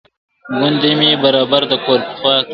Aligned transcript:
ګوندي 0.57 0.81
دی 0.83 0.91
مي 0.99 1.09
برابر 1.23 1.61
د 1.71 1.73
کور 1.85 1.99
پر 2.03 2.09
خوا 2.17 2.35
کړي!. 2.43 2.49